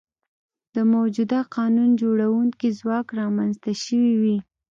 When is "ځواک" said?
2.79-3.07